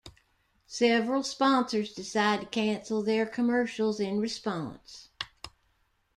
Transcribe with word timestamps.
Several 0.65 1.21
sponsors 1.21 1.93
decided 1.93 2.45
to 2.45 2.47
cancel 2.49 3.03
their 3.03 3.27
commercials 3.27 3.99
in 3.99 4.19
response. 4.19 5.09